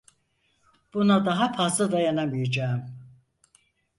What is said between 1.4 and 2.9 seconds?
fazla dayanamayacağım.